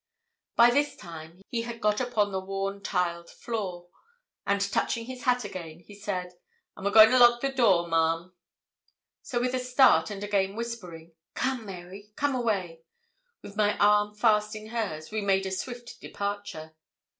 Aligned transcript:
By 0.55 0.71
this 0.71 0.95
time 0.95 1.43
he 1.49 1.61
had 1.61 1.79
got 1.79 2.01
upon 2.01 2.31
the 2.31 2.39
worn 2.39 2.81
tiled 2.81 3.29
floor, 3.29 3.89
and 4.47 4.59
touching 4.59 5.05
his 5.05 5.25
hat 5.25 5.43
again, 5.43 5.81
he 5.81 5.93
said 5.93 6.33
'I'm 6.75 6.87
a 6.87 6.91
goin' 6.91 7.11
to 7.11 7.19
lock 7.19 7.39
the 7.41 7.51
door, 7.51 7.87
ma'am!' 7.87 8.33
So 9.21 9.39
with 9.39 9.53
a 9.53 9.59
start, 9.59 10.09
and 10.09 10.23
again 10.23 10.55
whispering 10.55 11.13
'Come, 11.35 11.67
Mary 11.67 12.13
come 12.15 12.33
away' 12.33 12.81
With 13.43 13.55
my 13.55 13.77
arm 13.77 14.15
fast 14.15 14.55
in 14.55 14.69
hers, 14.69 15.11
we 15.11 15.21
made 15.21 15.45
a 15.45 15.51
swift 15.51 15.99
departure. 16.01 16.73